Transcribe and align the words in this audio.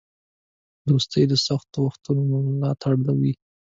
دوستي 0.89 1.23
د 1.31 1.33
سختو 1.47 1.77
وختونو 1.85 2.21
ملاتړی 2.59 3.13
وي. 3.19 3.33